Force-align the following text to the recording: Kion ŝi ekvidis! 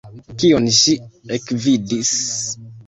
Kion 0.43 0.69
ŝi 0.79 0.95
ekvidis! 1.39 2.19